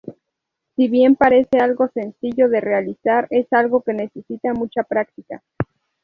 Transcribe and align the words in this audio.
Si 0.75 0.87
bien 0.87 1.15
parece 1.15 1.59
algo 1.59 1.87
sencillo 1.89 2.49
de 2.49 2.59
realizar 2.59 3.27
es 3.29 3.45
algo 3.53 3.83
que 3.83 3.93
necesita 3.93 4.51
mucha 4.51 4.81
práctica. 4.83 5.43